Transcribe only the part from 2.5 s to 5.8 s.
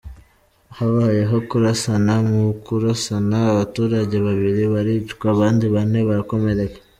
kurasana abaturage babiri baricwa abandi